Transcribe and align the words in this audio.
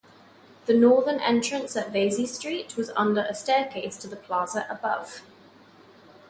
The 0.65 0.73
northern 0.73 1.19
entrance 1.19 1.75
at 1.75 1.91
Vesey 1.93 2.25
Street 2.25 2.75
was 2.75 2.89
under 2.97 3.21
a 3.21 3.35
staircase 3.35 3.97
to 3.97 4.07
the 4.07 4.15
plaza 4.15 4.65
above. 4.67 5.21